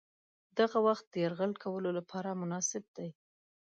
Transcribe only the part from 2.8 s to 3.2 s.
دی.